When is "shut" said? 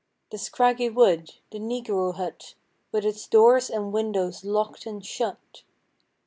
5.05-5.61